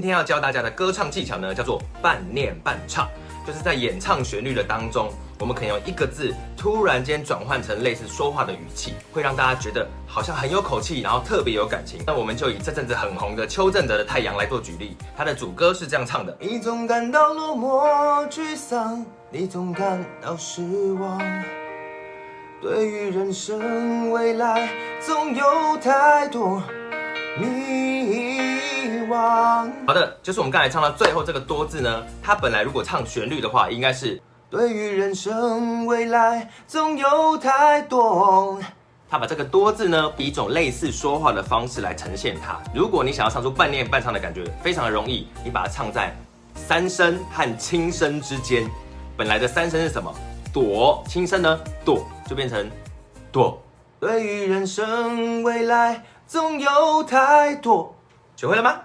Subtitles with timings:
[0.00, 3.06] 今天要教大家的歌唱技巧呢，叫做半念半唱，
[3.46, 12.00] 就是在演唱旋律的当中，我们可以用一个字突然间转换成类似说话的语气，会让大家觉得好像很有口气，然后特别有感情。
[12.06, 20.62] 那我们就以这阵子很红的邱振德的《太阳》来做举例，他的主歌是这样唱的：你总感到落寞沮丧，你总感到失
[20.94, 21.20] 望，
[22.62, 26.62] 对于人生未来总有太多
[27.38, 27.99] 迷
[29.86, 38.58] 好的，就是我们刚才唱到最后这个多字呢，它本来如果唱旋律的话，应该是对于人生未来总有太多。
[39.08, 42.60] 他把这个多字呢，以一种类似说话的方式来呈现它。
[42.72, 46.14] 如果你想要唱出半念半唱的感觉，非常的容易，你把它唱在
[46.54, 48.70] 三声和轻声之间。
[49.16, 50.14] 本来的三声是什么？
[50.52, 51.60] 躲，轻声呢？
[51.84, 52.70] 躲就变成
[53.32, 53.60] 躲。
[53.98, 57.92] 对于人生未来总有太多。
[58.36, 58.80] 学会了吗？